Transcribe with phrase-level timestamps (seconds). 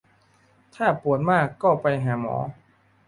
[0.75, 2.35] ถ้าปวดมากก็ไปหาหมอ